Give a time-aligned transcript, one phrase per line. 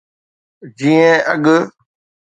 [0.77, 1.37] جيئن اڳ.